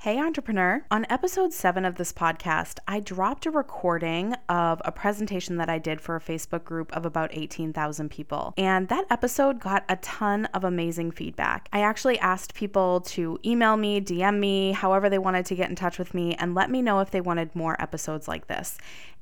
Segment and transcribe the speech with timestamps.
[0.00, 0.84] Hey, entrepreneur.
[0.92, 5.80] On episode seven of this podcast, I dropped a recording of a presentation that I
[5.80, 8.54] did for a Facebook group of about 18,000 people.
[8.56, 11.68] And that episode got a ton of amazing feedback.
[11.72, 15.74] I actually asked people to email me, DM me, however they wanted to get in
[15.74, 18.78] touch with me, and let me know if they wanted more episodes like this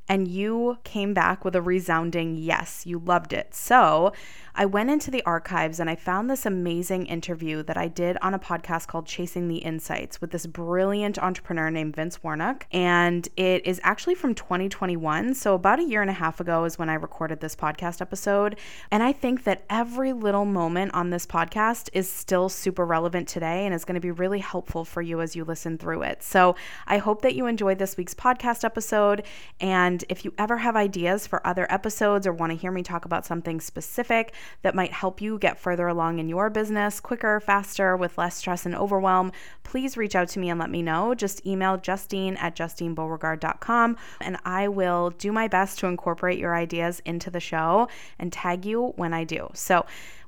[0.09, 3.55] and you came back with a resounding yes, you loved it.
[3.55, 4.13] So
[4.59, 8.33] I went into the archives and I found this amazing interview that I did on
[8.33, 12.67] a podcast called Chasing the Insights with this brilliant entrepreneur named Vince Warnock.
[12.73, 15.35] And it is actually from 2021.
[15.35, 18.59] So about a year and a half ago is when I recorded this podcast episode.
[18.91, 23.67] And I think that every little moment on this podcast is still super relevant today
[23.67, 26.23] and is going to be really helpful for you as you listen through it.
[26.23, 29.23] So I hope that you enjoyed this week's podcast episode.
[29.61, 33.05] And if you ever have ideas for other episodes or want to hear me talk
[33.05, 34.33] about something specific,
[34.63, 38.67] that might help you get further along in your business quicker, faster, with less stress
[38.67, 39.33] and overwhelm,
[39.65, 41.15] please reach out to me and let me know.
[41.15, 47.01] Just email Justine at justinebeauregard.com and I will do my best to incorporate your ideas
[47.05, 47.89] into the show
[48.19, 49.49] and tag you when I do.
[49.55, 49.87] So,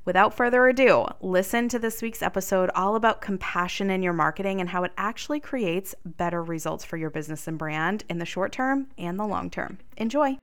[0.09, 4.71] Without further ado, listen to this week's episode all about compassion in your marketing and
[4.71, 8.87] how it actually creates better results for your business and brand in the short term
[8.97, 9.77] and the long term.
[9.99, 10.39] Enjoy.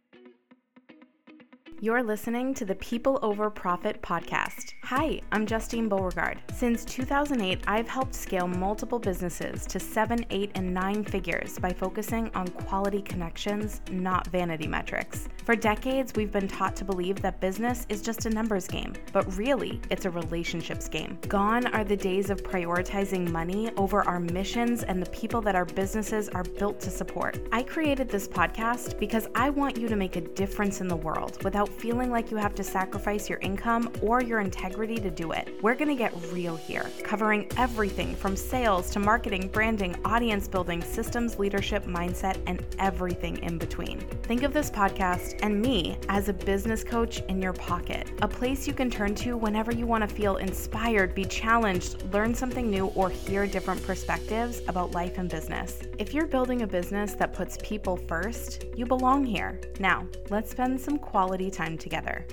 [1.81, 4.75] You're listening to the People Over Profit podcast.
[4.83, 6.41] Hi, I'm Justine Beauregard.
[6.53, 12.31] Since 2008, I've helped scale multiple businesses to seven, eight, and nine figures by focusing
[12.33, 15.27] on quality connections, not vanity metrics.
[15.43, 19.35] For decades, we've been taught to believe that business is just a numbers game, but
[19.35, 21.19] really, it's a relationships game.
[21.27, 25.65] Gone are the days of prioritizing money over our missions and the people that our
[25.65, 27.37] businesses are built to support.
[27.51, 31.43] I created this podcast because I want you to make a difference in the world
[31.43, 35.31] without without feeling like you have to sacrifice your income or your integrity to do
[35.31, 35.49] it.
[35.61, 40.81] We're going to get real here, covering everything from sales to marketing, branding, audience building,
[40.81, 43.99] systems, leadership, mindset, and everything in between.
[44.23, 48.67] Think of this podcast and me as a business coach in your pocket, a place
[48.67, 52.87] you can turn to whenever you want to feel inspired, be challenged, learn something new,
[52.87, 55.79] or hear different perspectives about life and business.
[55.97, 59.59] If you're building a business that puts people first, you belong here.
[59.79, 62.27] Now, let's spend some quality time together.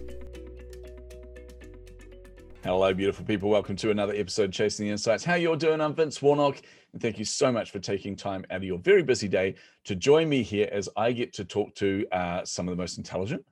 [2.65, 3.49] Hello, beautiful people.
[3.50, 5.25] Welcome to another episode of Chasing the Insights.
[5.25, 5.81] How you're doing?
[5.81, 6.60] I'm Vince Warnock,
[6.93, 9.97] and thank you so much for taking time out of your very busy day to
[9.97, 13.44] join me here as I get to talk to uh, some of the most intelligent,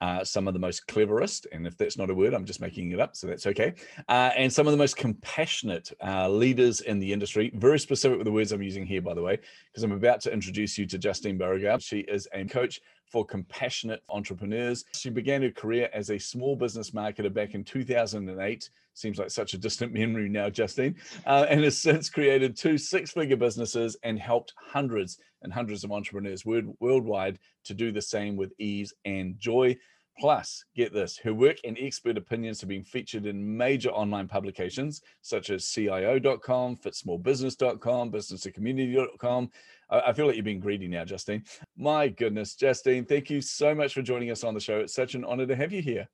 [0.00, 2.92] uh, some of the most cleverest, and if that's not a word, I'm just making
[2.92, 3.74] it up, so that's okay.
[4.08, 7.50] Uh, and some of the most compassionate uh, leaders in the industry.
[7.54, 9.38] Very specific with the words I'm using here, by the way,
[9.70, 11.82] because I'm about to introduce you to Justine Beauregard.
[11.82, 14.84] She is a coach for compassionate entrepreneurs.
[14.94, 18.70] She began her career as a small business marketer back in 2008.
[18.98, 23.12] Seems like such a distant memory now, Justine, uh, and has since created two six
[23.12, 28.36] figure businesses and helped hundreds and hundreds of entrepreneurs world, worldwide to do the same
[28.36, 29.76] with ease and joy.
[30.18, 35.00] Plus, get this, her work and expert opinions have been featured in major online publications
[35.20, 39.48] such as CIO.com, fitsmallbusiness.com, business2community.com,
[39.90, 41.44] I feel like you're being greedy now, Justine.
[41.76, 44.80] My goodness, Justine, thank you so much for joining us on the show.
[44.80, 46.08] It's such an honor to have you here.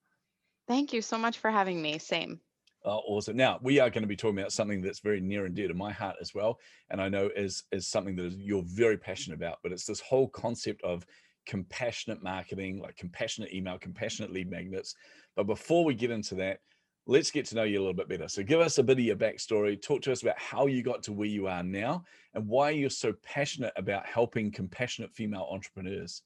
[0.69, 1.99] Thank you so much for having me.
[1.99, 2.41] Same.
[2.87, 3.37] Oh, awesome.
[3.37, 5.75] Now we are going to be talking about something that's very near and dear to
[5.75, 6.59] my heart as well,
[6.91, 9.05] and I know is is something that you're very mm-hmm.
[9.05, 9.59] passionate about.
[9.63, 11.07] But it's this whole concept of
[11.47, 14.95] compassionate marketing, like compassionate email, compassionate lead magnets.
[15.37, 16.61] But before we get into that,
[17.07, 18.29] let's get to know you a little bit better.
[18.29, 19.81] So, give us a bit of your backstory.
[19.81, 22.91] Talk to us about how you got to where you are now and why you're
[22.91, 26.23] so passionate about helping compassionate female entrepreneurs.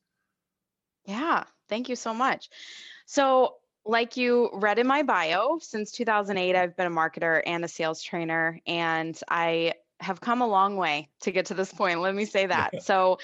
[1.04, 2.48] Yeah, thank you so much.
[3.06, 3.54] So,
[3.84, 8.03] like you read in my bio, since 2008, I've been a marketer and a sales
[8.03, 12.00] trainer, and I have come a long way to get to this point.
[12.00, 12.83] Let me say that.
[12.83, 13.19] so,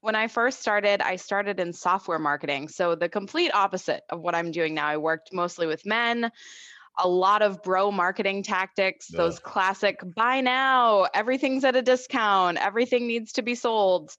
[0.00, 2.68] when I first started, I started in software marketing.
[2.68, 4.86] So, the complete opposite of what I'm doing now.
[4.86, 6.30] I worked mostly with men
[6.98, 13.06] a lot of bro marketing tactics, those classic buy now, everything's at a discount, everything
[13.06, 14.16] needs to be sold.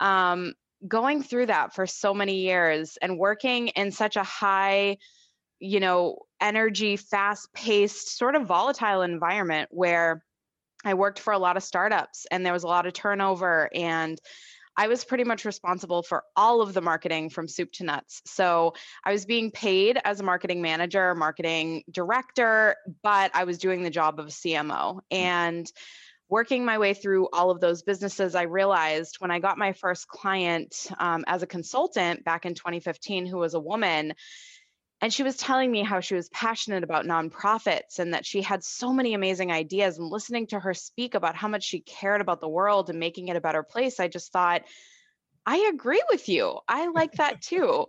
[0.00, 0.54] Um,
[0.86, 4.98] going through that for so many years and working in such a high,
[5.64, 10.22] you know, energy, fast paced, sort of volatile environment where
[10.84, 14.20] I worked for a lot of startups and there was a lot of turnover and
[14.76, 18.20] I was pretty much responsible for all of the marketing from soup to nuts.
[18.26, 18.74] So
[19.04, 23.90] I was being paid as a marketing manager, marketing director, but I was doing the
[23.90, 24.94] job of a CMO.
[24.94, 24.98] Hmm.
[25.10, 25.72] And
[26.28, 30.08] working my way through all of those businesses, I realized when I got my first
[30.08, 34.14] client um, as a consultant back in 2015, who was a woman,
[35.04, 38.64] And she was telling me how she was passionate about nonprofits and that she had
[38.64, 39.98] so many amazing ideas.
[39.98, 43.28] And listening to her speak about how much she cared about the world and making
[43.28, 44.62] it a better place, I just thought,
[45.44, 46.58] I agree with you.
[46.66, 47.84] I like that too.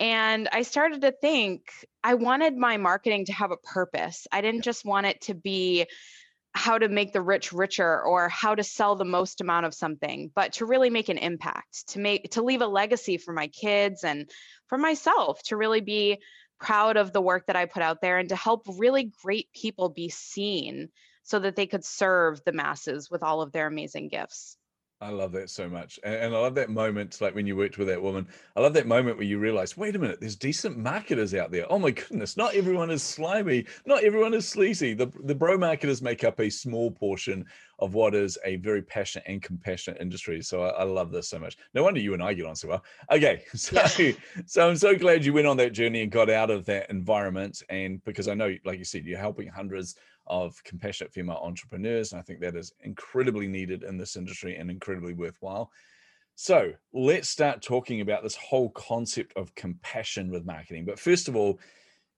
[0.00, 1.64] And I started to think
[2.02, 4.26] I wanted my marketing to have a purpose.
[4.32, 5.84] I didn't just want it to be
[6.58, 10.30] how to make the rich richer or how to sell the most amount of something
[10.34, 14.02] but to really make an impact to make to leave a legacy for my kids
[14.02, 14.28] and
[14.66, 16.18] for myself to really be
[16.58, 19.88] proud of the work that I put out there and to help really great people
[19.88, 20.88] be seen
[21.22, 24.57] so that they could serve the masses with all of their amazing gifts.
[25.00, 26.00] I love that so much.
[26.02, 28.26] And, and, I love that moment, like when you worked with that woman.
[28.56, 31.70] I love that moment where you realize, wait a minute, there's decent marketers out there.
[31.70, 34.94] Oh my goodness, not everyone is slimy, not everyone is sleazy.
[34.94, 37.44] The, the bro marketers make up a small portion
[37.78, 40.42] of what is a very passionate and compassionate industry.
[40.42, 41.56] So I, I love this so much.
[41.74, 42.84] No wonder you and I get on so well.
[43.10, 43.44] Okay.
[43.58, 44.12] So, yeah.
[44.46, 47.62] so I'm so glad you went on that journey and got out of that environment.
[47.68, 49.96] And because I know, like you said, you're helping hundreds
[50.28, 52.12] of compassionate female entrepreneurs.
[52.12, 55.70] And I think that is incredibly needed in this industry and incredibly worthwhile.
[56.34, 60.84] So let's start talking about this whole concept of compassion with marketing.
[60.84, 61.58] But first of all,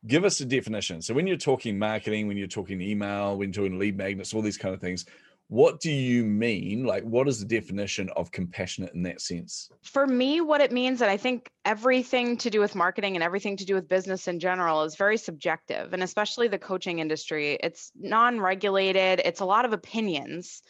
[0.07, 1.01] give us a definition.
[1.01, 4.43] So when you're talking marketing, when you're talking email, when you're talking lead magnets, all
[4.43, 5.07] these kind of things,
[5.51, 6.85] what do you mean?
[6.85, 9.69] Like, what is the definition of compassionate in that sense?
[9.83, 13.57] For me, what it means, and I think everything to do with marketing and everything
[13.57, 17.59] to do with business in general is very subjective, and especially the coaching industry.
[17.61, 20.63] It's non regulated, it's a lot of opinions.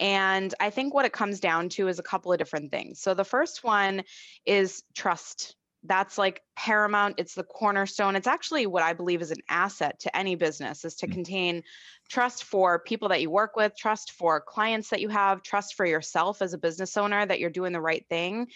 [0.00, 3.00] And I think what it comes down to is a couple of different things.
[3.00, 4.02] So the first one
[4.46, 9.42] is trust that's like paramount it's the cornerstone it's actually what i believe is an
[9.48, 11.12] asset to any business is to mm.
[11.12, 11.62] contain
[12.08, 15.84] trust for people that you work with trust for clients that you have trust for
[15.84, 18.46] yourself as a business owner that you're doing the right thing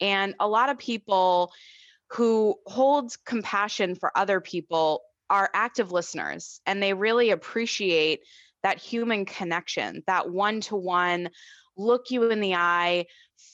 [0.00, 1.52] and a lot of people
[2.10, 8.20] who hold compassion for other people are active listeners and they really appreciate
[8.62, 11.28] that human connection that one to one
[11.80, 13.06] look you in the eye,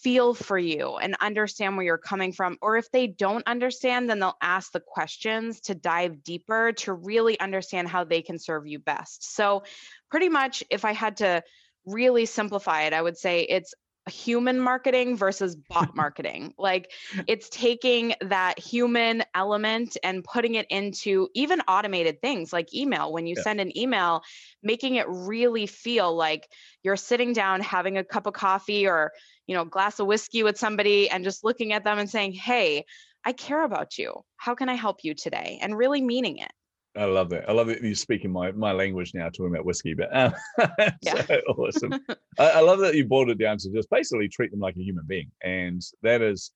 [0.02, 2.58] feel for you, and understand where you're coming from.
[2.62, 7.38] Or if they don't understand, then they'll ask the questions to dive deeper to really
[7.40, 9.34] understand how they can serve you best.
[9.34, 9.64] So,
[10.10, 11.42] pretty much, if I had to
[11.86, 13.74] really simplify it, I would say it's
[14.08, 16.54] human marketing versus bot marketing.
[16.58, 16.92] Like
[17.26, 23.12] it's taking that human element and putting it into even automated things like email.
[23.12, 23.42] When you yeah.
[23.42, 24.22] send an email,
[24.62, 26.48] making it really feel like
[26.82, 29.12] you're sitting down having a cup of coffee or,
[29.46, 32.84] you know, glass of whiskey with somebody and just looking at them and saying, "Hey,
[33.24, 34.24] I care about you.
[34.36, 36.52] How can I help you today?" and really meaning it.
[36.96, 37.44] I love it.
[37.46, 37.82] I love it.
[37.82, 40.32] You're speaking my, my language now, talking about whiskey, but um,
[41.02, 41.24] yeah.
[41.26, 41.92] so awesome.
[42.38, 44.82] I, I, love that you boiled it down to just basically treat them like a
[44.82, 45.30] human being.
[45.44, 46.52] And that is,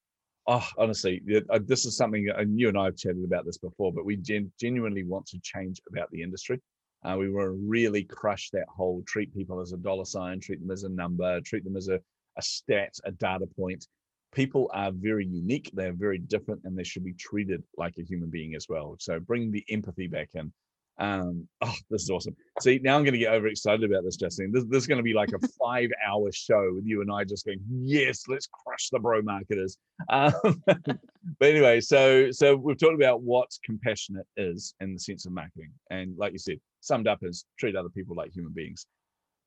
[0.47, 1.21] oh, honestly,
[1.51, 4.17] uh, this is something, and you and I have chatted about this before, but we
[4.17, 6.59] gen- genuinely want to change about the industry.
[7.05, 10.61] Uh, we want to really crush that whole treat people as a dollar sign, treat
[10.61, 11.99] them as a number, treat them as a,
[12.37, 13.87] a stat, a data point
[14.33, 18.31] people are very unique, they're very different, and they should be treated like a human
[18.31, 18.97] being as well.
[18.99, 20.53] So bring the empathy back in.
[20.99, 22.37] Um, oh, this is awesome.
[22.61, 24.53] See, now I'm going to get overexcited about this, Justine.
[24.53, 27.25] This, this is going to be like a five hour show with you and I
[27.25, 29.77] just going, yes, let's crush the bro marketers.
[30.09, 30.33] Um,
[30.65, 35.73] but anyway, so so we've talked about what compassionate is in the sense of marketing.
[35.91, 38.87] And like you said, summed up as treat other people like human beings.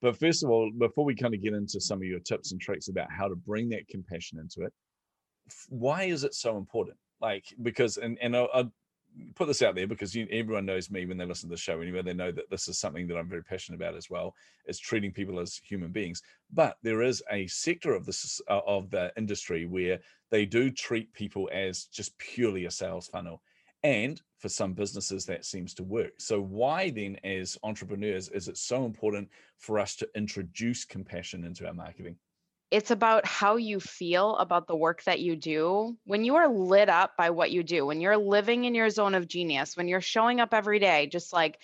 [0.04, 2.60] But first of all, before we kind of get into some of your tips and
[2.60, 4.74] tricks about how to bring that compassion into it,
[5.70, 6.98] why is it so important?
[7.22, 8.72] Like, because, and, and I'll, I'll
[9.36, 11.80] put this out there because you, everyone knows me when they listen to the show
[11.80, 14.36] anyway, they know that this is something that I'm very passionate about as well,
[14.68, 16.22] is treating people as human beings.
[16.52, 20.00] But there is a sector of this, uh, of the industry where
[20.32, 23.42] they do treat people as just purely a sales funnel
[23.84, 26.14] and for some businesses, that seems to work.
[26.18, 31.68] So, why then, as entrepreneurs, is it so important for us to introduce compassion into
[31.68, 32.18] our marketing?
[32.72, 35.96] It's about how you feel about the work that you do.
[36.06, 39.16] When you are lit up by what you do, when you're living in your zone
[39.16, 41.60] of genius, when you're showing up every day, just like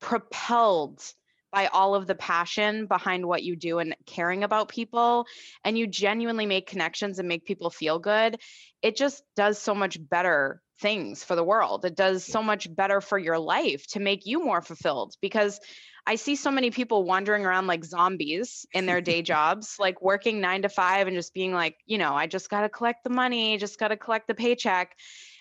[0.00, 1.02] propelled
[1.50, 5.26] by all of the passion behind what you do and caring about people,
[5.64, 8.40] and you genuinely make connections and make people feel good,
[8.82, 11.84] it just does so much better things for the world.
[11.84, 15.60] It does so much better for your life to make you more fulfilled because
[16.06, 20.40] I see so many people wandering around like zombies in their day jobs, like working
[20.40, 23.10] nine to five and just being like, you know, I just got to collect the
[23.10, 24.96] money, just got to collect the paycheck.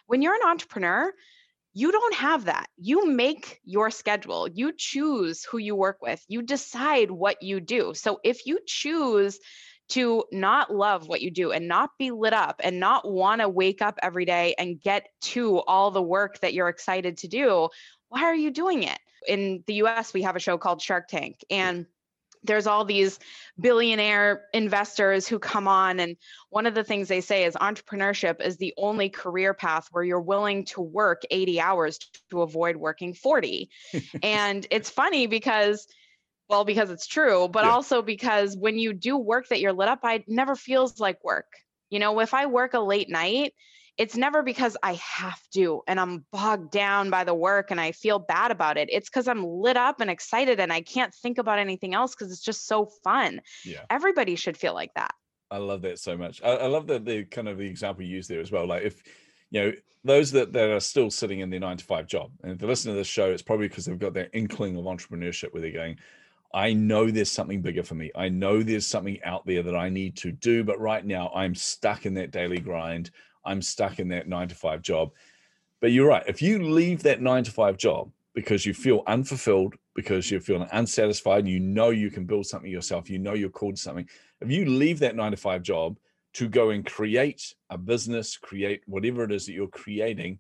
[0.08, 1.12] When you're an entrepreneur,
[1.74, 2.68] you don't have that.
[2.78, 7.94] You make your schedule, you choose who you work with, you decide what you do.
[7.96, 9.40] So if you choose
[9.94, 13.48] to not love what you do and not be lit up and not want to
[13.48, 17.70] wake up every day and get to all the work that you're excited to do,
[18.10, 18.98] why are you doing it?
[19.28, 21.46] In the US, we have a show called Shark Tank.
[21.52, 21.86] And
[22.44, 23.20] there's all these
[23.60, 26.18] billionaire investors who come on and
[26.50, 30.20] one of the things they say is entrepreneurship is the only career path where you're
[30.20, 32.00] willing to work 80 hours
[32.32, 33.70] to avoid working 40
[34.24, 35.88] and it's funny because
[36.50, 37.72] well because it's true but yeah.
[37.72, 41.24] also because when you do work that you're lit up by it never feels like
[41.24, 41.48] work
[41.90, 43.54] you know if i work a late night
[43.98, 47.92] it's never because I have to and I'm bogged down by the work and I
[47.92, 48.90] feel bad about it.
[48.92, 52.32] It's because I'm lit up and excited and I can't think about anything else because
[52.32, 53.42] it's just so fun.
[53.64, 53.82] Yeah.
[53.90, 55.14] Everybody should feel like that.
[55.52, 56.42] I love that so much.
[56.44, 58.66] I, I love that the kind of the example you used there as well.
[58.66, 59.04] Like if
[59.52, 59.72] you know
[60.04, 62.66] those that, that are still sitting in their nine to five job and if they
[62.66, 65.72] listen to this show, it's probably because they've got that inkling of entrepreneurship where they're
[65.72, 65.98] going,
[66.54, 68.12] I know there's something bigger for me.
[68.16, 71.56] I know there's something out there that I need to do, but right now I'm
[71.56, 73.10] stuck in that daily grind.
[73.44, 75.12] I'm stuck in that nine to five job.
[75.82, 76.24] But you're right.
[76.28, 80.70] If you leave that nine to five job because you feel unfulfilled, because you're feeling
[80.72, 84.08] unsatisfied, you know you can build something yourself, you know you're called something.
[84.40, 85.98] If you leave that nine to five job
[86.34, 90.40] to go and create a business, create whatever it is that you're creating,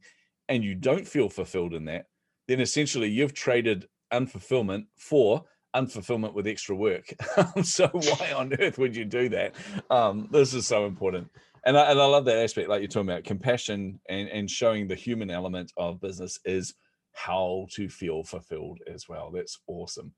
[0.49, 2.07] and you don't feel fulfilled in that,
[2.47, 5.43] then essentially you've traded unfulfillment for
[5.75, 7.13] unfulfillment with extra work.
[7.63, 9.55] so why on earth would you do that?
[9.89, 11.29] Um, this is so important
[11.65, 14.87] and I, and I love that aspect, like you're talking about compassion and, and showing
[14.87, 16.73] the human element of business is
[17.13, 19.31] how to feel fulfilled as well.
[19.31, 20.13] That's awesome.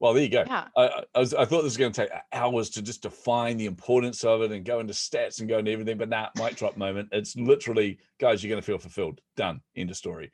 [0.00, 0.44] Well, there you go.
[0.46, 0.66] Yeah.
[0.76, 3.66] I, I, was, I thought this was going to take hours to just define the
[3.66, 6.76] importance of it and go into stats and go into everything, but nah, mic drop
[6.76, 7.08] moment.
[7.12, 9.20] It's literally, guys, you're going to feel fulfilled.
[9.36, 9.60] Done.
[9.76, 10.32] End of story.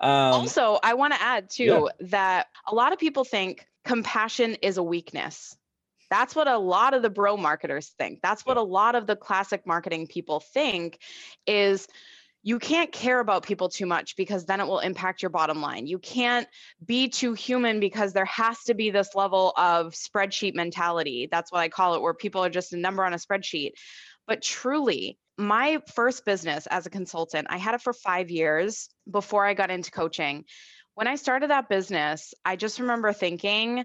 [0.00, 2.06] Um, also, I want to add too yeah.
[2.08, 5.56] that a lot of people think compassion is a weakness.
[6.10, 8.20] That's what a lot of the bro marketers think.
[8.22, 10.98] That's what a lot of the classic marketing people think
[11.46, 11.88] is
[12.42, 15.86] you can't care about people too much because then it will impact your bottom line.
[15.86, 16.46] You can't
[16.84, 21.28] be too human because there has to be this level of spreadsheet mentality.
[21.30, 23.72] That's what I call it, where people are just a number on a spreadsheet.
[24.28, 29.44] But truly, my first business as a consultant, I had it for five years before
[29.44, 30.44] I got into coaching.
[30.96, 33.84] When I started that business, I just remember thinking,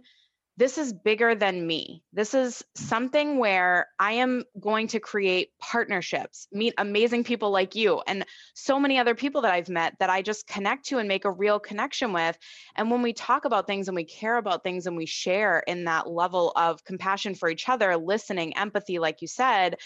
[0.56, 2.03] this is bigger than me.
[2.13, 8.01] This is something where I am going to create partnerships, meet amazing people like you,
[8.08, 11.25] and so many other people that I've met that I just connect to and make
[11.25, 12.38] a real connection with.
[12.77, 15.84] And when we talk about things and we care about things and we share in
[15.84, 19.80] that level of compassion for each other, listening, empathy, like you said,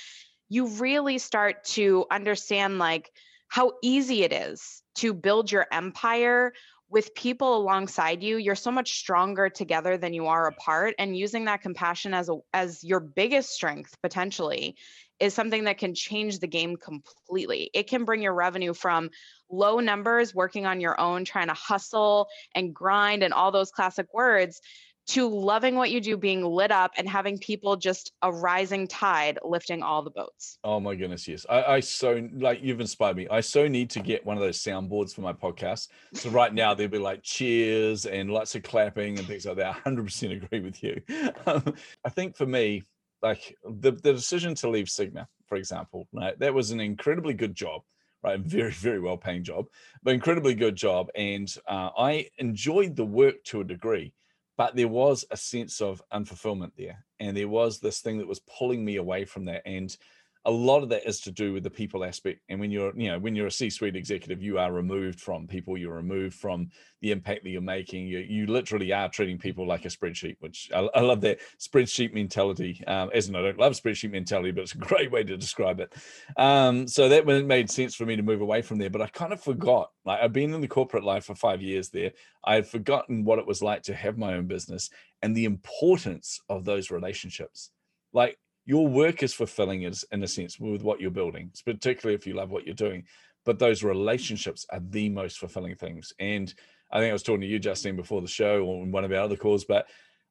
[0.47, 3.09] you really start to understand like
[3.47, 6.53] how easy it is to build your empire
[6.89, 11.45] with people alongside you you're so much stronger together than you are apart and using
[11.45, 14.75] that compassion as a as your biggest strength potentially
[15.19, 17.69] is something that can change the game completely.
[17.73, 19.09] It can bring your revenue from
[19.49, 24.13] low numbers working on your own trying to hustle and grind and all those classic
[24.13, 24.59] words
[25.07, 29.37] to loving what you do, being lit up, and having people just a rising tide
[29.43, 30.57] lifting all the boats.
[30.63, 31.45] Oh my goodness, yes.
[31.49, 33.27] I, I so like you've inspired me.
[33.29, 35.89] I so need to get one of those soundboards for my podcast.
[36.13, 39.75] So right now there'll be like cheers and lots of clapping and things like that.
[39.85, 41.01] I 100% agree with you.
[41.45, 42.83] Um, I think for me,
[43.21, 47.55] like the, the decision to leave Sigma, for example, right, that was an incredibly good
[47.55, 47.81] job
[48.23, 48.39] right?
[48.39, 49.67] Very, very well paying job,
[50.01, 51.09] but incredibly good job.
[51.13, 54.13] And uh, I enjoyed the work to a degree
[54.57, 58.39] but there was a sense of unfulfillment there and there was this thing that was
[58.41, 59.97] pulling me away from that and
[60.45, 63.09] a lot of that is to do with the people aspect and when you're you
[63.09, 66.69] know when you're a c-suite executive you are removed from people you're removed from
[67.01, 70.69] the impact that you're making you, you literally are treating people like a spreadsheet which
[70.73, 74.61] i, I love that spreadsheet mentality um, as in i don't love spreadsheet mentality but
[74.61, 75.93] it's a great way to describe it.
[76.37, 79.01] Um, so that when it made sense for me to move away from there but
[79.01, 82.11] i kind of forgot like i've been in the corporate life for five years there.
[82.43, 84.89] I had forgotten what it was like to have my own business
[85.21, 87.71] and the importance of those relationships.
[88.13, 92.25] Like your work is fulfilling is in a sense with what you're building particularly if
[92.25, 93.03] you love what you're doing
[93.45, 96.13] but those relationships are the most fulfilling things.
[96.19, 96.53] And
[96.91, 99.11] i think i was talking to you justine before the show or in one of
[99.11, 99.87] our other calls but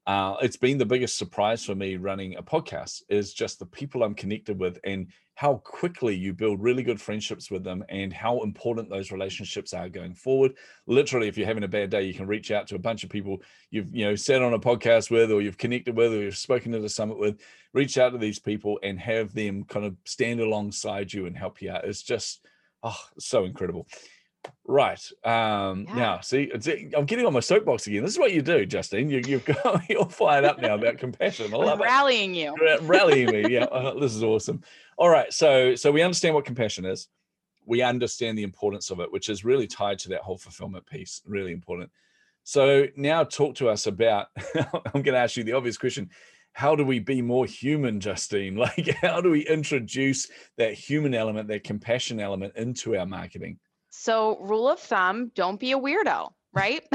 [0.06, 4.02] uh, it's been the biggest surprise for me running a podcast is just the people
[4.02, 8.42] i'm connected with and how quickly you build really good friendships with them and how
[8.42, 10.54] important those relationships are going forward.
[10.86, 13.10] Literally, if you're having a bad day, you can reach out to a bunch of
[13.10, 16.36] people you've you know sat on a podcast with or you've connected with or you've
[16.36, 17.40] spoken at a summit with,
[17.72, 21.60] reach out to these people and have them kind of stand alongside you and help
[21.60, 21.84] you out.
[21.84, 22.46] It's just
[22.84, 23.88] oh so incredible.
[24.66, 25.00] Right.
[25.24, 25.94] Um, Yeah.
[25.94, 28.02] Now, see, it's, I'm getting on my soapbox again.
[28.02, 29.10] This is what you do, Justine.
[29.10, 31.52] You, you've got, you're fired up now about compassion.
[31.52, 31.84] I love it.
[31.84, 32.54] rallying you.
[32.60, 33.46] Ra- Rallying me.
[33.50, 34.62] Yeah, uh, this is awesome.
[34.96, 35.32] All right.
[35.32, 37.08] So, so we understand what compassion is.
[37.66, 41.22] We understand the importance of it, which is really tied to that whole fulfillment piece.
[41.26, 41.90] Really important.
[42.42, 44.26] So now, talk to us about.
[44.54, 46.10] I'm going to ask you the obvious question:
[46.52, 48.56] How do we be more human, Justine?
[48.64, 53.58] Like, how do we introduce that human element, that compassion element, into our marketing?
[53.96, 56.84] So, rule of thumb don't be a weirdo, right?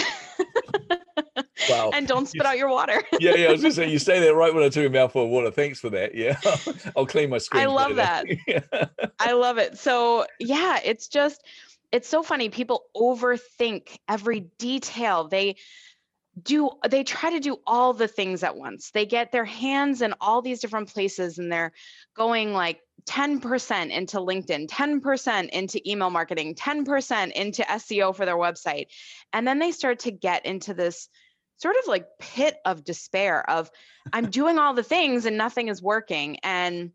[1.69, 1.91] Wow.
[1.93, 3.03] and don't spit out your water.
[3.19, 3.47] yeah, yeah.
[3.49, 5.51] I was just saying, you say that right when I took a mouthful of water.
[5.51, 6.15] Thanks for that.
[6.15, 6.39] Yeah,
[6.95, 7.63] I'll clean my screen.
[7.63, 8.41] I love later.
[8.47, 8.85] Yeah.
[9.19, 9.77] I love it.
[9.77, 11.43] So, yeah, it's just,
[11.91, 12.49] it's so funny.
[12.49, 15.27] People overthink every detail.
[15.27, 15.57] They
[16.43, 18.91] do, they try to do all the things at once.
[18.91, 21.71] They get their hands in all these different places and they're
[22.15, 28.87] going like 10% into LinkedIn, 10% into email marketing, 10% into SEO for their website.
[29.33, 31.09] And then they start to get into this
[31.57, 33.69] sort of like pit of despair of
[34.13, 36.37] I'm doing all the things and nothing is working.
[36.43, 36.91] And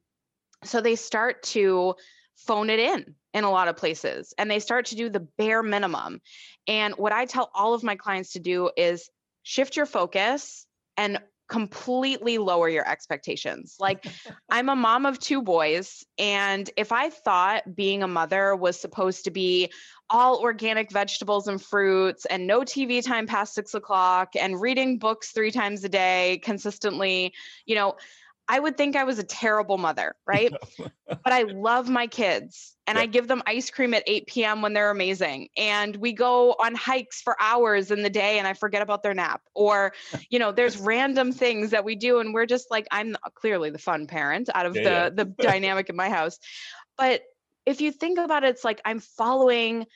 [0.64, 1.94] so they start to
[2.36, 5.62] phone it in in a lot of places and they start to do the bare
[5.62, 6.20] minimum.
[6.66, 9.10] And what I tell all of my clients to do is
[9.44, 13.76] shift your focus and completely lower your expectations.
[13.78, 14.06] Like
[14.50, 19.24] I'm a mom of two boys and if I thought being a mother was supposed
[19.24, 19.70] to be
[20.10, 25.32] all organic vegetables and fruits and no TV time past six o'clock and reading books
[25.32, 27.32] three times a day consistently,
[27.66, 27.96] you know,
[28.48, 30.54] I would think I was a terrible mother, right?
[31.24, 34.62] but I love my kids and I give them ice cream at 8 p.m.
[34.62, 35.48] when they're amazing.
[35.56, 39.14] And we go on hikes for hours in the day and I forget about their
[39.14, 39.40] nap.
[39.54, 39.92] Or,
[40.30, 43.78] you know, there's random things that we do and we're just like, I'm clearly the
[43.78, 46.38] fun parent out of Yeah, the the dynamic in my house.
[46.98, 47.22] But
[47.66, 49.86] if you think about it, it's like I'm following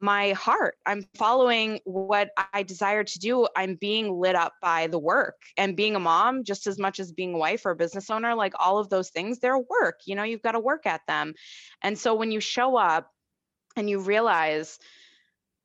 [0.00, 0.76] my heart.
[0.86, 3.46] I'm following what I desire to do.
[3.56, 7.12] I'm being lit up by the work and being a mom, just as much as
[7.12, 10.00] being a wife or a business owner, like all of those things, they're work.
[10.06, 11.34] You know, you've got to work at them.
[11.82, 13.10] And so when you show up
[13.76, 14.78] and you realize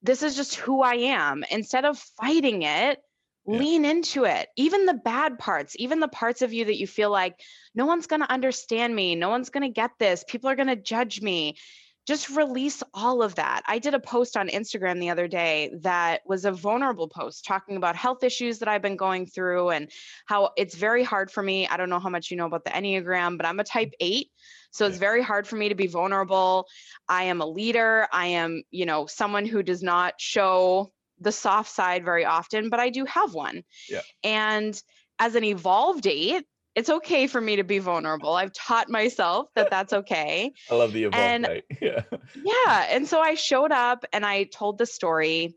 [0.02, 3.00] this is just who I am, instead of fighting it,
[3.46, 3.58] Yeah.
[3.60, 4.48] lean into it.
[4.56, 7.36] Even the bad parts, even the parts of you that you feel like
[7.76, 10.70] no one's going to understand me, no one's going to get this, people are going
[10.70, 11.58] to judge me
[12.06, 13.62] just release all of that.
[13.66, 17.78] I did a post on Instagram the other day that was a vulnerable post talking
[17.78, 19.90] about health issues that I've been going through and
[20.26, 21.68] how it's very hard for me.
[21.68, 24.30] I don't know how much you know about the Enneagram, but I'm a type 8.
[24.72, 26.68] So it's very hard for me to be vulnerable.
[27.08, 28.08] I am a leader.
[28.12, 32.80] I am, you know, someone who does not show the soft side very often, but
[32.80, 33.64] I do have one.
[33.88, 34.02] Yeah.
[34.24, 34.82] And
[35.20, 36.44] as an evolved 8,
[36.76, 38.34] it's okay for me to be vulnerable.
[38.34, 40.54] I've taught myself that that's okay.
[40.72, 41.66] I love the evolved And- date.
[41.82, 42.02] Yeah.
[42.36, 42.88] Yeah.
[42.90, 45.56] And so I showed up and I told the story,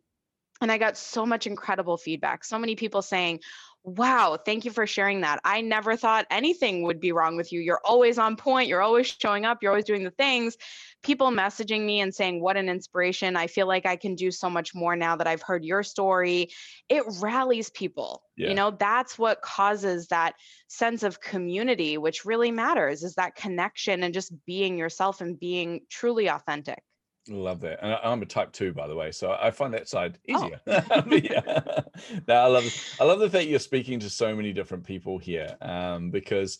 [0.61, 2.45] and I got so much incredible feedback.
[2.45, 3.41] So many people saying,
[3.85, 5.39] Wow, thank you for sharing that.
[5.45, 7.61] I never thought anything would be wrong with you.
[7.61, 8.67] You're always on point.
[8.69, 9.63] You're always showing up.
[9.63, 10.57] You're always doing the things.
[11.07, 13.37] People messaging me and saying, What an inspiration.
[13.37, 16.51] I feel like I can do so much more now that I've heard your story.
[16.89, 18.23] It rallies people.
[18.37, 18.49] Yeah.
[18.49, 20.35] You know, that's what causes that
[20.67, 25.83] sense of community, which really matters is that connection and just being yourself and being
[25.91, 26.83] truly authentic.
[27.29, 27.79] Love that.
[27.83, 30.45] And I'm a type two, by the way, so I find that side Oh.
[30.45, 30.61] easier.
[30.67, 31.81] yeah.
[32.29, 32.65] no, I love
[33.01, 36.59] I love the fact you're speaking to so many different people here, um, because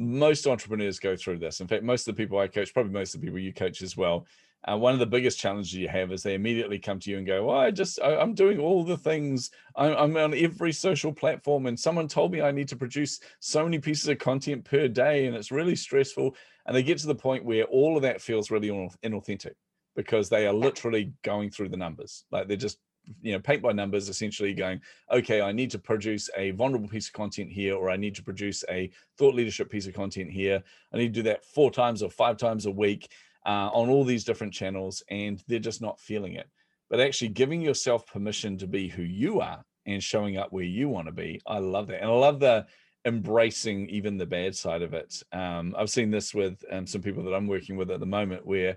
[0.00, 1.60] most entrepreneurs go through this.
[1.60, 3.82] In fact, most of the people I coach, probably most of the people you coach
[3.82, 4.26] as well.
[4.66, 7.26] Uh, one of the biggest challenges you have is they immediately come to you and
[7.26, 9.50] go, "Well, I just I, I'm doing all the things.
[9.76, 13.64] I'm, I'm on every social platform, and someone told me I need to produce so
[13.64, 16.34] many pieces of content per day, and it's really stressful."
[16.66, 19.54] And they get to the point where all of that feels really inauthentic
[19.96, 22.24] because they are literally going through the numbers.
[22.30, 22.78] Like they're just,
[23.22, 27.08] you know, paint by numbers, essentially going, okay, I need to produce a vulnerable piece
[27.08, 30.62] of content here, or I need to produce a thought leadership piece of content here.
[30.92, 33.10] I need to do that four times or five times a week
[33.46, 36.48] uh, on all these different channels, and they're just not feeling it.
[36.88, 40.88] But actually giving yourself permission to be who you are and showing up where you
[40.88, 42.02] want to be, I love that.
[42.02, 42.66] And I love the
[43.06, 45.22] embracing even the bad side of it.
[45.32, 48.46] Um, I've seen this with um, some people that I'm working with at the moment
[48.46, 48.76] where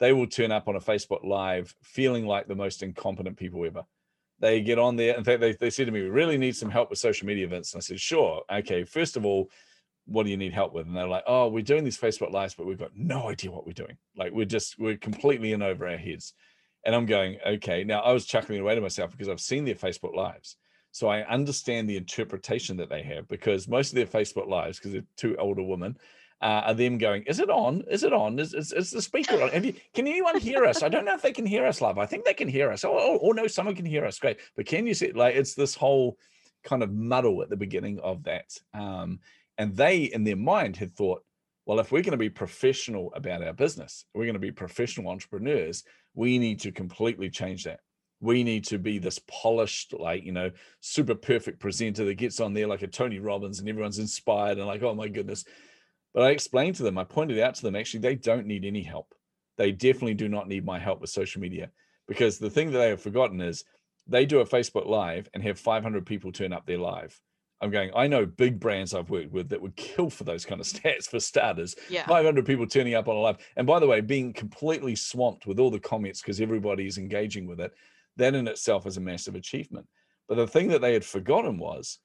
[0.00, 3.84] they will turn up on a Facebook Live feeling like the most incompetent people ever.
[4.40, 5.16] They get on there.
[5.16, 7.44] In fact, they, they said to me, We really need some help with social media
[7.44, 7.72] events.
[7.72, 8.42] And I said, Sure.
[8.50, 8.84] Okay.
[8.84, 9.50] First of all,
[10.06, 10.86] what do you need help with?
[10.86, 13.66] And they're like, Oh, we're doing these Facebook Lives, but we've got no idea what
[13.66, 13.96] we're doing.
[14.16, 16.34] Like, we're just, we're completely in over our heads.
[16.84, 17.84] And I'm going, Okay.
[17.84, 20.56] Now, I was chuckling away to myself because I've seen their Facebook Lives.
[20.90, 24.92] So I understand the interpretation that they have because most of their Facebook Lives, because
[24.92, 25.96] they're two older women,
[26.44, 27.82] uh, are them going, is it on?
[27.90, 28.38] Is it on?
[28.38, 29.64] Is, is, is the speaker on?
[29.64, 30.82] You, can anyone hear us?
[30.82, 31.96] I don't know if they can hear us live.
[31.96, 32.84] I think they can hear us.
[32.84, 34.18] Oh, oh, oh no, someone can hear us.
[34.18, 34.36] Great.
[34.54, 36.18] But can you see, like, it's this whole
[36.62, 38.58] kind of muddle at the beginning of that.
[38.74, 39.20] Um,
[39.56, 41.24] and they, in their mind, had thought,
[41.64, 45.08] well, if we're going to be professional about our business, we're going to be professional
[45.08, 47.80] entrepreneurs, we need to completely change that.
[48.20, 52.52] We need to be this polished, like, you know, super perfect presenter that gets on
[52.52, 55.46] there like a Tony Robbins and everyone's inspired and like, oh my goodness.
[56.14, 58.82] But I explained to them, I pointed out to them, actually, they don't need any
[58.82, 59.14] help.
[59.58, 61.70] They definitely do not need my help with social media
[62.06, 63.64] because the thing that they have forgotten is
[64.06, 67.20] they do a Facebook Live and have 500 people turn up their live.
[67.60, 70.60] I'm going, I know big brands I've worked with that would kill for those kind
[70.60, 71.74] of stats for starters.
[71.88, 72.06] Yeah.
[72.06, 73.38] 500 people turning up on a live.
[73.56, 77.46] And by the way, being completely swamped with all the comments because everybody is engaging
[77.46, 77.72] with it,
[78.16, 79.86] that in itself is a massive achievement.
[80.28, 81.98] But the thing that they had forgotten was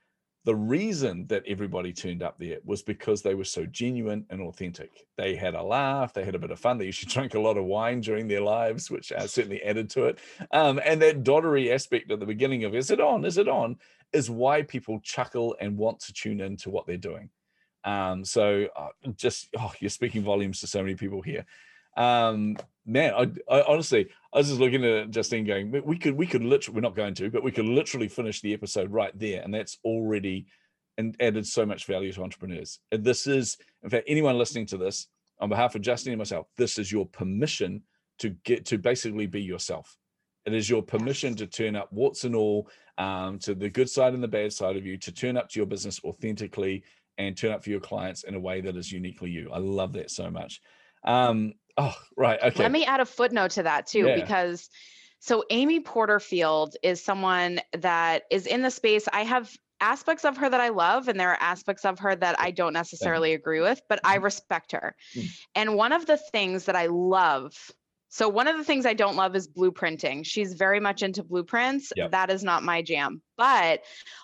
[0.45, 5.05] the reason that everybody turned up there was because they were so genuine and authentic.
[5.17, 6.77] They had a laugh, they had a bit of fun.
[6.77, 10.05] They usually drank a lot of wine during their lives, which uh, certainly added to
[10.05, 10.19] it.
[10.51, 13.25] Um, and that doddery aspect at the beginning of "Is it on?
[13.25, 13.77] Is it on?"
[14.11, 17.29] is why people chuckle and want to tune in to what they're doing.
[17.83, 21.45] Um, so uh, just oh, you're speaking volumes to so many people here.
[21.95, 26.27] Um, man, I, I, honestly, I was just looking at Justine going, we could, we
[26.27, 29.41] could literally, we're not going to, but we could literally finish the episode right there,
[29.41, 30.45] and that's already
[30.97, 32.79] and added so much value to entrepreneurs.
[32.91, 35.07] This is, in fact, anyone listening to this,
[35.39, 37.81] on behalf of Justine and myself, this is your permission
[38.19, 39.97] to get to basically be yourself.
[40.45, 44.13] It is your permission to turn up warts and all, um, to the good side
[44.13, 46.83] and the bad side of you, to turn up to your business authentically
[47.17, 49.49] and turn up for your clients in a way that is uniquely you.
[49.51, 50.61] I love that so much.
[51.05, 52.39] Um, oh, right.
[52.41, 52.63] Okay.
[52.63, 54.15] Let me add a footnote to that too, yeah.
[54.15, 54.69] because
[55.19, 59.07] so Amy Porterfield is someone that is in the space.
[59.11, 62.39] I have aspects of her that I love, and there are aspects of her that
[62.39, 64.25] I don't necessarily agree with, but I mm-hmm.
[64.25, 64.95] respect her.
[65.15, 65.27] Mm-hmm.
[65.55, 67.53] And one of the things that I love
[68.09, 70.25] so one of the things I don't love is blueprinting.
[70.25, 71.93] She's very much into blueprints.
[71.95, 72.11] Yep.
[72.11, 73.21] That is not my jam.
[73.37, 73.81] But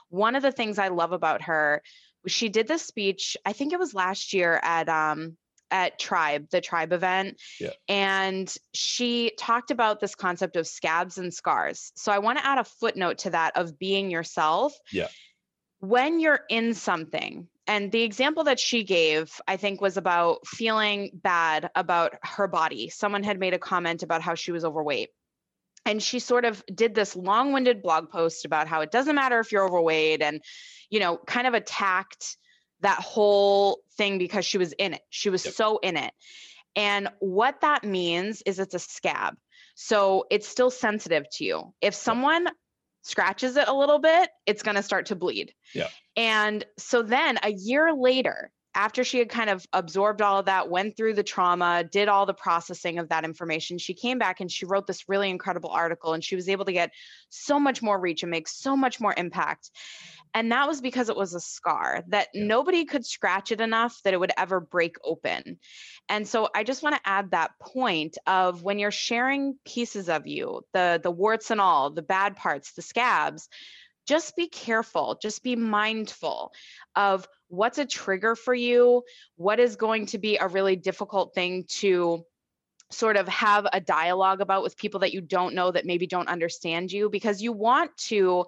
[0.10, 1.84] one of the things I love about her,
[2.26, 5.38] she did this speech, I think it was last year at um
[5.76, 7.42] at Tribe, the Tribe event.
[7.60, 7.72] Yeah.
[7.90, 11.92] And she talked about this concept of scabs and scars.
[11.96, 14.74] So I want to add a footnote to that of being yourself.
[14.92, 15.10] Yeah.
[15.82, 21.10] When you're in something, and the example that she gave, I think, was about feeling
[21.14, 22.90] bad about her body.
[22.90, 25.10] Someone had made a comment about how she was overweight.
[25.86, 29.40] And she sort of did this long winded blog post about how it doesn't matter
[29.40, 30.42] if you're overweight and,
[30.90, 32.38] you know, kind of attacked
[32.86, 35.02] that whole thing because she was in it.
[35.10, 35.56] She was yep.
[35.56, 36.14] so in it.
[36.76, 39.36] And what that means is it's a scab.
[39.74, 41.74] So it's still sensitive to you.
[41.82, 42.48] If someone
[43.02, 45.52] scratches it a little bit, it's going to start to bleed.
[45.74, 45.88] Yeah.
[46.16, 50.70] And so then a year later, after she had kind of absorbed all of that,
[50.70, 54.52] went through the trauma, did all the processing of that information, she came back and
[54.52, 56.92] she wrote this really incredible article and she was able to get
[57.30, 59.72] so much more reach and make so much more impact.
[60.36, 62.44] And that was because it was a scar that yeah.
[62.44, 65.58] nobody could scratch it enough that it would ever break open.
[66.10, 70.28] And so I just want to add that point of when you're sharing pieces of
[70.28, 73.48] you, the the warts and all, the bad parts, the scabs,
[74.06, 76.52] just be careful, just be mindful
[76.96, 79.04] of what's a trigger for you,
[79.38, 82.26] what is going to be a really difficult thing to
[82.92, 86.28] sort of have a dialogue about with people that you don't know that maybe don't
[86.28, 88.46] understand you because you want to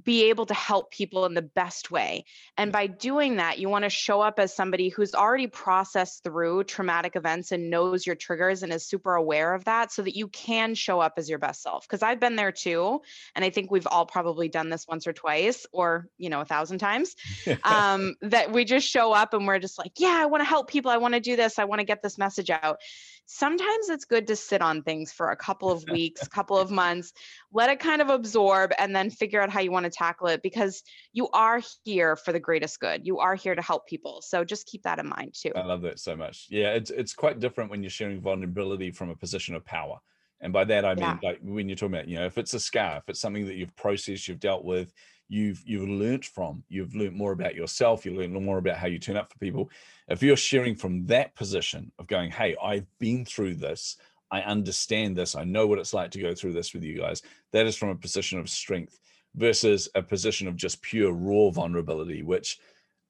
[0.00, 2.24] be able to help people in the best way.
[2.56, 6.64] And by doing that, you want to show up as somebody who's already processed through
[6.64, 10.28] traumatic events and knows your triggers and is super aware of that so that you
[10.28, 11.86] can show up as your best self.
[11.86, 13.02] Because I've been there too.
[13.34, 16.46] And I think we've all probably done this once or twice or, you know, a
[16.46, 17.14] thousand times
[17.64, 20.70] um, that we just show up and we're just like, yeah, I want to help
[20.70, 20.90] people.
[20.90, 21.58] I want to do this.
[21.58, 22.78] I want to get this message out
[23.26, 27.12] sometimes it's good to sit on things for a couple of weeks, couple of months,
[27.52, 30.42] let it kind of absorb and then figure out how you want to tackle it
[30.42, 30.82] because
[31.12, 33.06] you are here for the greatest good.
[33.06, 34.22] You are here to help people.
[34.22, 35.52] So just keep that in mind too.
[35.54, 36.46] I love that so much.
[36.50, 39.98] Yeah, it's it's quite different when you're sharing vulnerability from a position of power.
[40.40, 41.18] And by that I mean yeah.
[41.22, 43.54] like when you're talking about, you know, if it's a scar, if it's something that
[43.54, 44.92] you've processed, you've dealt with,
[45.32, 48.98] you've you've learned from you've learned more about yourself you learn more about how you
[48.98, 49.70] turn up for people.
[50.08, 53.96] If you're sharing from that position of going hey i've been through this.
[54.30, 55.36] I understand this.
[55.36, 57.90] I know what it's like to go through this with you guys that is from
[57.90, 58.98] a position of strength
[59.34, 62.58] versus a position of just pure raw vulnerability which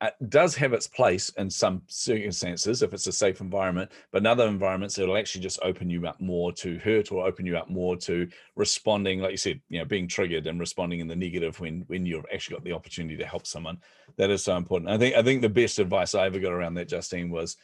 [0.02, 4.26] uh, does have its place in some circumstances if it's a safe environment, but in
[4.26, 7.70] other environments, it'll actually just open you up more to hurt or open you up
[7.70, 11.60] more to responding, like you said, you know, being triggered and responding in the negative
[11.60, 13.78] when when you've actually got the opportunity to help someone.
[14.16, 14.90] That is so important.
[14.90, 17.56] I think I think the best advice I ever got around that, Justine, was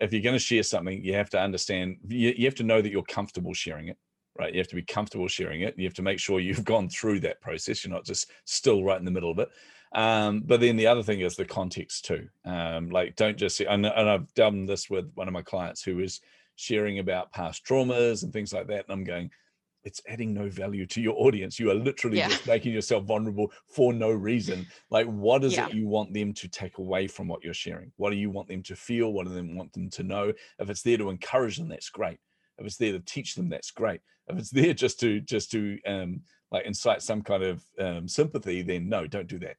[0.00, 2.82] if you're going to share something, you have to understand, you, you have to know
[2.82, 3.96] that you're comfortable sharing it,
[4.38, 4.52] right?
[4.52, 5.74] You have to be comfortable sharing it.
[5.76, 7.84] You have to make sure you've gone through that process.
[7.84, 9.48] You're not just still right in the middle of it.
[9.92, 12.28] Um, but then the other thing is the context too.
[12.44, 15.82] Um, like, don't just see, and, and I've done this with one of my clients
[15.82, 16.20] who was
[16.56, 18.84] sharing about past traumas and things like that.
[18.88, 19.30] And I'm going,
[19.84, 21.58] it's adding no value to your audience.
[21.58, 22.28] You are literally yeah.
[22.28, 24.66] just making yourself vulnerable for no reason.
[24.90, 25.68] Like, what is yeah.
[25.68, 27.92] it you want them to take away from what you're sharing?
[27.96, 29.12] What do you want them to feel?
[29.12, 30.32] What do you want them to know?
[30.58, 32.18] If it's there to encourage them, that's great.
[32.58, 34.00] If it's there to teach them, that's great.
[34.28, 38.62] If it's there just to just to um, like incite some kind of um, sympathy,
[38.62, 39.56] then no, don't do that.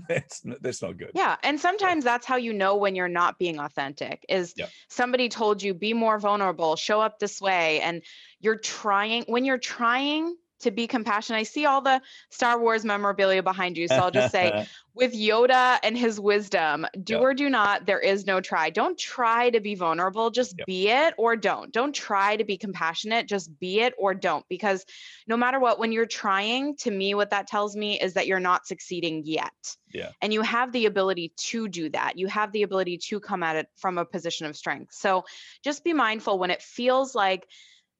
[0.08, 1.12] that's that's not good.
[1.14, 4.24] Yeah, and sometimes that's how you know when you're not being authentic.
[4.28, 4.66] Is yeah.
[4.88, 8.02] somebody told you be more vulnerable, show up this way, and
[8.40, 11.38] you're trying when you're trying to be compassionate.
[11.38, 13.88] I see all the Star Wars memorabilia behind you.
[13.88, 17.22] So I'll just say, with Yoda and his wisdom, do yep.
[17.22, 18.70] or do not, there is no try.
[18.70, 20.66] Don't try to be vulnerable, just yep.
[20.66, 21.72] be it or don't.
[21.72, 24.44] Don't try to be compassionate, just be it or don't.
[24.48, 24.84] Because
[25.26, 28.40] no matter what, when you're trying, to me, what that tells me is that you're
[28.40, 29.76] not succeeding yet.
[29.92, 30.10] Yeah.
[30.20, 32.18] And you have the ability to do that.
[32.18, 34.94] You have the ability to come at it from a position of strength.
[34.94, 35.24] So
[35.64, 37.46] just be mindful when it feels like,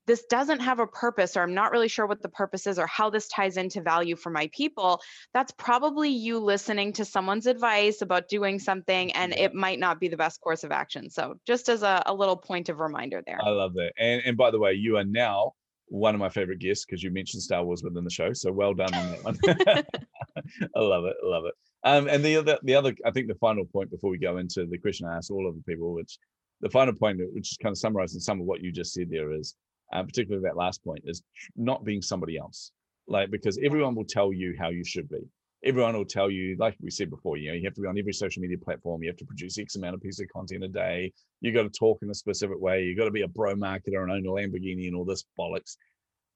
[0.07, 2.87] this doesn't have a purpose or i'm not really sure what the purpose is or
[2.87, 5.01] how this ties into value for my people
[5.33, 9.45] that's probably you listening to someone's advice about doing something and yeah.
[9.45, 11.11] it might not be the best course of action.
[11.11, 13.39] So just as a, a little point of reminder there.
[13.43, 15.53] I love that and, and by the way you are now
[15.87, 18.75] one of my favorite guests because you mentioned star wars within the show so well
[18.75, 19.39] done on that one.
[20.77, 21.55] I love it I love it.
[21.85, 24.67] Um, and the other the other i think the final point before we go into
[24.67, 26.17] the question i asked all of the people which
[26.61, 29.33] the final point which is kind of summarizing some of what you just said there
[29.33, 29.57] is
[29.93, 31.23] uh, particularly that last point, is
[31.57, 32.73] not being somebody else.
[33.09, 35.21] Like, because everyone will tell you how you should be.
[35.65, 37.99] Everyone will tell you, like we said before, you know, you have to be on
[37.99, 39.03] every social media platform.
[39.03, 41.13] You have to produce X amount of pieces of content a day.
[41.41, 42.83] You got to talk in a specific way.
[42.83, 45.77] You got to be a bro marketer and own a Lamborghini and all this bollocks.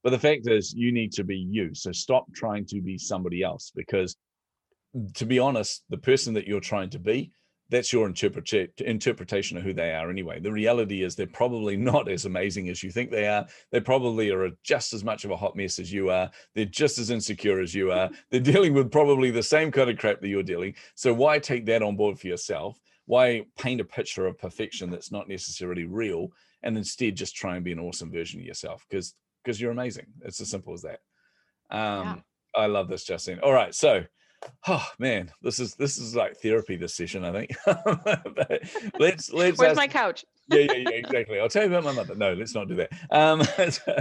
[0.04, 1.74] But the fact is, you need to be you.
[1.74, 4.16] So stop trying to be somebody else because,
[5.14, 7.32] to be honest, the person that you're trying to be
[7.68, 10.38] that's your interpretation of who they are anyway.
[10.38, 13.46] The reality is they're probably not as amazing as you think they are.
[13.72, 16.30] They probably are just as much of a hot mess as you are.
[16.54, 18.10] They're just as insecure as you are.
[18.30, 20.74] They're dealing with probably the same kind of crap that you're dealing.
[20.94, 22.78] So why take that on board for yourself?
[23.06, 27.64] Why paint a picture of perfection that's not necessarily real and instead just try and
[27.64, 28.84] be an awesome version of yourself?
[28.88, 30.06] Because because you're amazing.
[30.22, 30.98] It's as simple as that.
[31.70, 32.04] Um,
[32.56, 32.62] yeah.
[32.62, 33.38] I love this, Justine.
[33.40, 34.02] All right, so
[34.68, 37.56] oh man this is this is like therapy this session i think.
[38.98, 40.24] Let's let's where's ask, my couch?
[40.48, 41.40] Yeah yeah yeah exactly.
[41.40, 42.14] I'll tell you about my mother.
[42.14, 42.90] No let's not do that.
[43.10, 43.96] Um so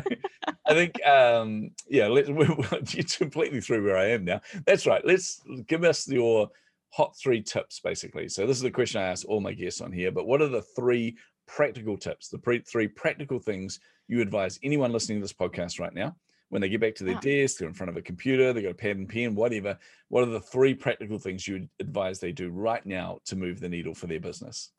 [0.66, 4.42] i think um yeah let's we you completely through where i am now.
[4.66, 5.06] That's right.
[5.06, 6.50] Let's give us your
[6.90, 8.30] hot three tips basically.
[8.30, 10.48] So this is the question i ask all my guests on here but what are
[10.50, 11.18] the three
[11.48, 15.94] practical tips the pre- three practical things you advise anyone listening to this podcast right
[15.94, 16.16] now
[16.50, 17.20] when they get back to their ah.
[17.20, 19.78] desk, they're in front of a computer, they got a pad and pen, whatever.
[20.10, 23.60] What are the three practical things you would advise they do right now to move
[23.60, 24.72] the needle for their business?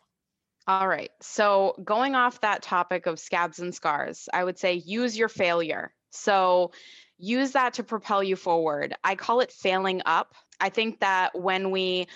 [0.68, 1.10] All right.
[1.20, 5.92] So, going off that topic of scabs and scars, I would say use your failure.
[6.10, 6.72] So,
[7.18, 8.94] use that to propel you forward.
[9.04, 10.34] I call it failing up.
[10.60, 12.08] I think that when we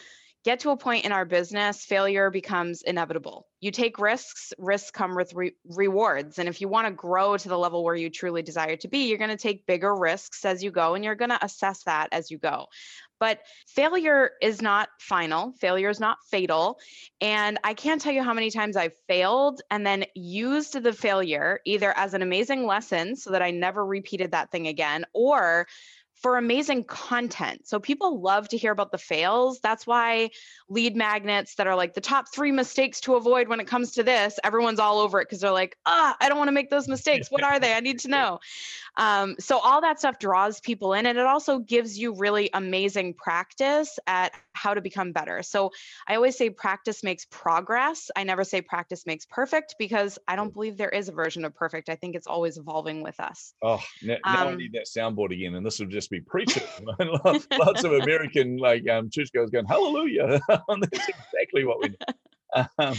[0.45, 3.47] get to a point in our business, failure becomes inevitable.
[3.61, 6.39] You take risks, risks come with re- rewards.
[6.39, 9.09] And if you want to grow to the level where you truly desire to be,
[9.09, 12.09] you're going to take bigger risks as you go and you're going to assess that
[12.13, 12.67] as you go.
[13.19, 16.79] But failure is not final, failure is not fatal.
[17.21, 21.61] And I can't tell you how many times I've failed and then used the failure
[21.67, 25.67] either as an amazing lesson so that I never repeated that thing again, or
[26.21, 27.67] for amazing content.
[27.67, 29.59] So people love to hear about the fails.
[29.61, 30.31] That's why
[30.69, 34.03] lead magnets that are like the top three mistakes to avoid when it comes to
[34.03, 36.89] this, everyone's all over it because they're like, ah, I don't want to make those
[36.89, 37.31] mistakes.
[37.31, 37.73] What are they?
[37.73, 38.39] I need to know.
[38.97, 43.15] Um, so all that stuff draws people in and it also gives you really amazing
[43.15, 45.43] practice at how to become better.
[45.43, 45.71] So
[46.07, 48.11] I always say practice makes progress.
[48.17, 51.55] I never say practice makes perfect because I don't believe there is a version of
[51.55, 51.89] perfect.
[51.89, 53.55] I think it's always evolving with us.
[53.63, 55.55] Oh, now, now um, I need that soundboard again.
[55.55, 56.63] And this will just be preaching.
[57.59, 60.41] Lots of American like um, churchgoers going, hallelujah.
[60.49, 61.99] That's exactly what we need.
[62.79, 62.97] Um,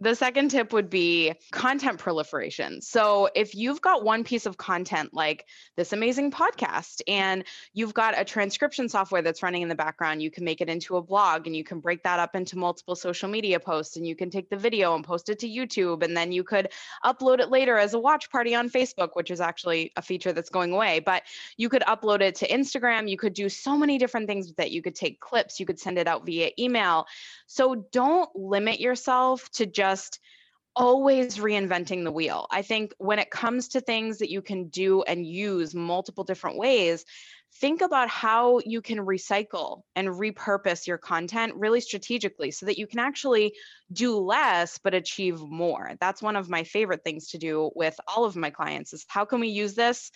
[0.00, 2.82] the second tip would be content proliferation.
[2.82, 8.18] So, if you've got one piece of content like this amazing podcast and you've got
[8.18, 11.46] a transcription software that's running in the background, you can make it into a blog
[11.46, 14.50] and you can break that up into multiple social media posts and you can take
[14.50, 16.68] the video and post it to YouTube and then you could
[17.04, 20.50] upload it later as a watch party on Facebook, which is actually a feature that's
[20.50, 21.00] going away.
[21.00, 21.22] But
[21.56, 23.08] you could upload it to Instagram.
[23.08, 24.72] You could do so many different things with it.
[24.72, 27.06] You could take clips, you could send it out via email.
[27.46, 30.20] So, don't limit your yourself to just
[30.76, 32.46] always reinventing the wheel.
[32.50, 36.58] I think when it comes to things that you can do and use multiple different
[36.58, 37.06] ways,
[37.60, 42.86] think about how you can recycle and repurpose your content really strategically so that you
[42.86, 43.54] can actually
[43.90, 45.92] do less but achieve more.
[45.98, 49.24] That's one of my favorite things to do with all of my clients is how
[49.24, 50.10] can we use this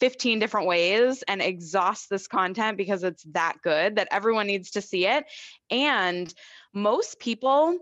[0.00, 4.82] 15 different ways and exhaust this content because it's that good that everyone needs to
[4.82, 5.24] see it.
[5.70, 6.32] And
[6.74, 7.78] most people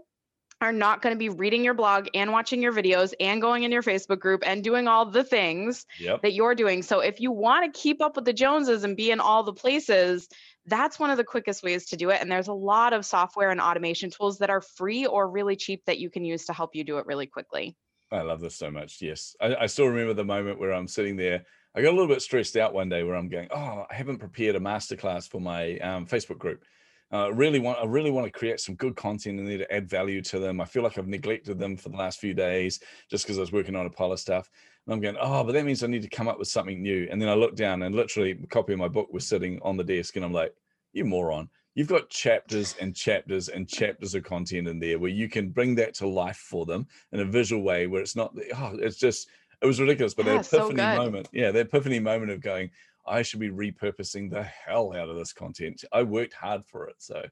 [0.60, 3.72] are not going to be reading your blog and watching your videos and going in
[3.72, 6.22] your Facebook group and doing all the things Yep.
[6.22, 6.82] that you're doing.
[6.82, 9.54] So if you want to keep up with the Joneses and be in all the
[9.54, 10.28] places,
[10.66, 12.20] that's one of the quickest ways to do it.
[12.20, 15.82] And there's a lot of software and automation tools that are free or really cheap
[15.86, 17.74] that you can use to help you do it really quickly.
[18.12, 19.00] I love this so much.
[19.00, 19.34] Yes.
[19.40, 21.44] I, I still remember the moment where I'm sitting there.
[21.74, 24.18] I got a little bit stressed out one day where I'm going, oh, I haven't
[24.18, 26.64] prepared a masterclass for my um, Facebook group.
[27.12, 29.72] Uh, I really want, I really want to create some good content in there to
[29.72, 30.60] add value to them.
[30.60, 32.78] I feel like I've neglected them for the last few days
[33.10, 34.48] just because I was working on a pile of stuff.
[34.86, 37.08] And I'm going, oh, but that means I need to come up with something new.
[37.10, 39.76] And then I look down and literally a copy of my book was sitting on
[39.76, 40.54] the desk, and I'm like,
[40.92, 41.48] you moron.
[41.74, 45.74] You've got chapters and chapters and chapters of content in there where you can bring
[45.76, 49.28] that to life for them in a visual way where it's not, oh, it's just,
[49.62, 50.14] it was ridiculous.
[50.14, 50.98] But Yeah, that so epiphany good.
[50.98, 52.70] moment, yeah, the epiphany moment of going,
[53.06, 55.84] I should be repurposing the hell out of this content.
[55.92, 56.96] I worked hard for it.
[56.98, 57.24] So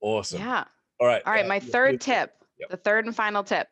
[0.00, 0.40] awesome.
[0.40, 0.64] Yeah.
[1.00, 1.22] All right.
[1.26, 1.44] All right.
[1.44, 2.32] uh, My third tip.
[2.60, 2.70] Yep.
[2.70, 3.66] the third and final tip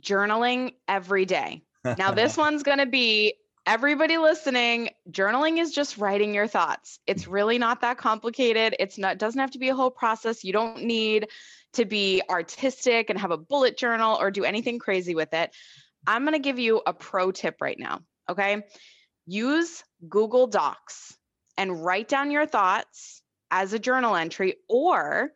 [0.00, 1.62] journaling every day.
[1.84, 3.34] Now, this one's going to be
[3.66, 4.90] everybody listening.
[5.10, 6.98] Journaling is just writing your thoughts.
[7.06, 8.74] It's really not that complicated.
[8.78, 10.42] It's not, doesn't have to be a whole process.
[10.44, 11.28] You don't need
[11.74, 15.54] to be artistic and have a bullet journal or do anything crazy with it.
[16.06, 18.00] I'm going to give you a pro tip right now.
[18.28, 18.64] Okay.
[19.30, 21.16] Use Google Docs
[21.56, 25.30] and write down your thoughts as a journal entry or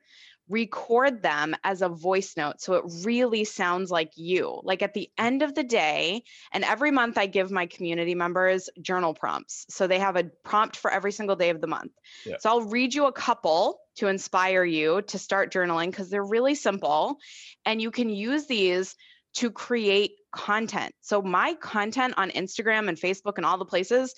[0.49, 4.61] record them as a voice note so it really sounds like you.
[4.65, 8.69] Like at the end of the day, and every month I give my community members
[8.83, 9.65] journal prompts.
[9.71, 11.93] So they have a prompt for every single day of the month.
[12.27, 12.39] Yeah.
[12.41, 16.57] So I'll read you a couple to inspire you to start journaling because they're really
[16.57, 17.19] simple
[17.65, 18.97] and you can use these
[19.35, 20.95] to create content.
[21.01, 24.15] So my content on Instagram and Facebook and all the places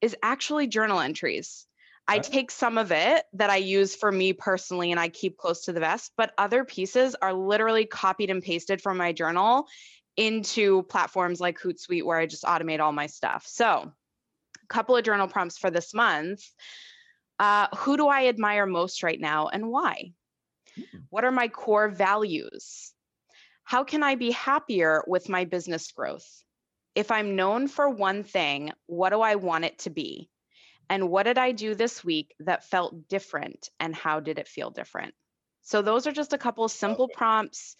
[0.00, 1.66] is actually journal entries.
[2.10, 5.66] I take some of it that I use for me personally and I keep close
[5.66, 9.66] to the vest, but other pieces are literally copied and pasted from my journal
[10.16, 13.44] into platforms like Hootsuite where I just automate all my stuff.
[13.46, 16.42] So, a couple of journal prompts for this month.
[17.38, 20.12] Uh, who do I admire most right now and why?
[20.78, 21.04] Mm.
[21.10, 22.92] What are my core values?
[23.68, 26.42] How can I be happier with my business growth?
[26.94, 30.30] If I'm known for one thing, what do I want it to be?
[30.88, 33.68] And what did I do this week that felt different?
[33.78, 35.12] And how did it feel different?
[35.60, 37.76] So, those are just a couple of simple prompts.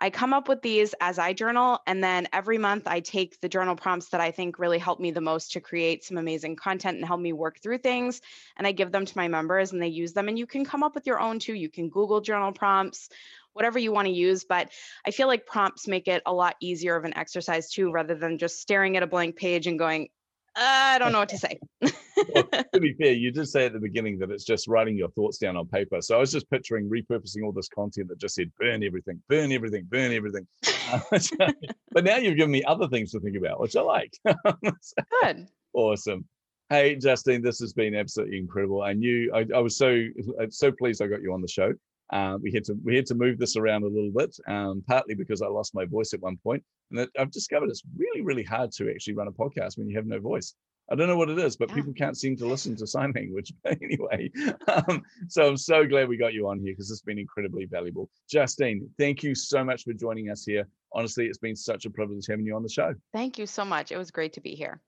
[0.00, 1.80] I come up with these as I journal.
[1.86, 5.10] And then every month I take the journal prompts that I think really help me
[5.10, 8.20] the most to create some amazing content and help me work through things.
[8.56, 10.28] And I give them to my members and they use them.
[10.28, 11.54] And you can come up with your own too.
[11.54, 13.08] You can Google journal prompts,
[13.52, 14.44] whatever you want to use.
[14.44, 14.70] But
[15.06, 18.38] I feel like prompts make it a lot easier of an exercise too, rather than
[18.38, 20.08] just staring at a blank page and going,
[20.56, 21.58] I don't know what to say.
[21.80, 22.42] Well,
[22.74, 25.38] to be fair, you did say at the beginning that it's just writing your thoughts
[25.38, 26.00] down on paper.
[26.02, 29.52] So I was just picturing repurposing all this content that just said burn everything, burn
[29.52, 30.46] everything, burn everything.
[31.40, 31.52] Uh,
[31.92, 34.10] but now you've given me other things to think about, which I like.
[34.24, 35.46] Good.
[35.74, 36.24] awesome.
[36.70, 38.80] Hey, Justine, this has been absolutely incredible.
[38.80, 40.06] I knew I, I was so
[40.48, 41.74] so pleased I got you on the show.
[42.10, 45.14] Uh, we had to we had to move this around a little bit, um, partly
[45.14, 48.44] because I lost my voice at one point, and that I've discovered it's really really
[48.44, 50.54] hard to actually run a podcast when you have no voice.
[50.90, 51.74] I don't know what it is, but Yeah.
[51.74, 53.52] people can't seem to listen to sign language.
[53.62, 54.30] But anyway,
[54.68, 58.08] um, so I'm so glad we got you on here because it's been incredibly valuable.
[58.30, 60.66] Justine, thank you so much for joining us here.
[60.94, 62.94] Honestly, it's been such a privilege having you on the show.
[63.12, 63.92] Thank you so much.
[63.92, 64.76] It was great to be here.